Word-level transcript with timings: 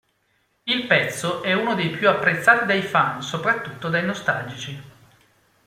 Il 0.65 0.87
pezzo 0.87 1.43
è 1.43 1.53
uno 1.53 1.75
dei 1.75 1.91
più 1.91 2.09
apprezzati 2.09 2.65
dai 2.65 2.81
fans, 2.81 3.27
soprattutto 3.27 3.87
dai 3.87 4.03
nostalgici. 4.03 4.83